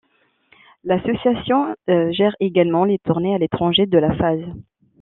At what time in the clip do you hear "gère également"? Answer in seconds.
2.09-2.85